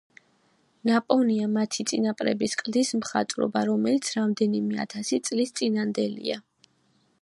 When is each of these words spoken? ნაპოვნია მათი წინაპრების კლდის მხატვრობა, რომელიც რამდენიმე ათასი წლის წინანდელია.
ნაპოვნია 0.89 1.49
მათი 1.57 1.85
წინაპრების 1.91 2.57
კლდის 2.63 2.93
მხატვრობა, 3.03 3.65
რომელიც 3.73 4.11
რამდენიმე 4.19 4.85
ათასი 4.87 5.25
წლის 5.31 5.59
წინანდელია. 5.61 6.45